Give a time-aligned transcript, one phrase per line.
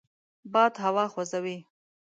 [0.53, 1.57] باد هوا خوځوي